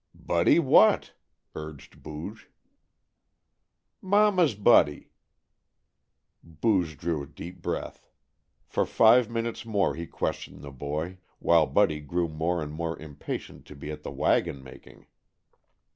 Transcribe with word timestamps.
"Buddy 0.15 0.57
what?" 0.57 1.13
urged 1.53 2.01
Booge. 2.01 2.49
"Mama's 4.01 4.55
Buddy." 4.55 5.11
Booge 6.43 6.97
drew 6.97 7.21
a 7.21 7.27
deep 7.27 7.61
breath. 7.61 8.09
For 8.65 8.87
five 8.87 9.29
minutes 9.29 9.63
more 9.63 9.93
he 9.93 10.07
questioned 10.07 10.63
the 10.63 10.71
boy, 10.71 11.19
while 11.37 11.67
Buddy 11.67 11.99
grew 11.99 12.27
more 12.27 12.63
and 12.63 12.73
more 12.73 12.97
impatient 12.99 13.65
to 13.67 13.75
be 13.75 13.91
at 13.91 14.01
the 14.01 14.09
wagon 14.09 14.63
making. 14.63 15.05